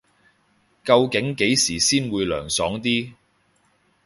[0.83, 3.13] 究竟幾時先會涼爽啲